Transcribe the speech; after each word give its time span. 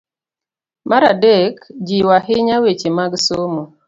Mar 0.89 1.03
adek, 1.11 1.55
jiwo 1.85 2.11
ahinya 2.19 2.55
weche 2.63 2.89
mag 2.97 3.11
somo 3.25 3.63